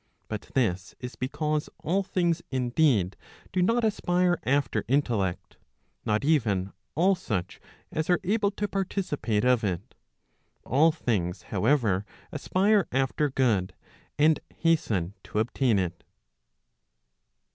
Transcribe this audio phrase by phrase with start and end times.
[0.27, 3.15] But this is because all things indeed
[3.53, 5.57] do not aspire after intellect,
[6.07, 7.59] not even all such
[7.91, 9.93] as are able to participate of it.
[10.65, 13.75] All things, however, aspire after good,
[14.17, 16.03] and hasten to obtain it.